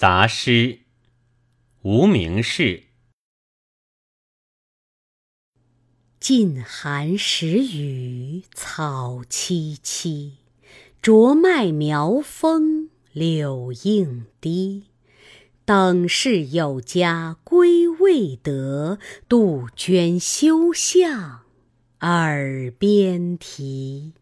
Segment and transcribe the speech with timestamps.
[0.00, 0.78] 杂诗，
[1.82, 2.84] 无名氏。
[6.18, 10.36] 近寒食雨草萋萋，
[11.02, 14.84] 啄麦苗风柳映堤。
[15.66, 18.98] 等是有家归未得，
[19.28, 21.42] 杜鹃休向
[22.00, 24.14] 耳边啼。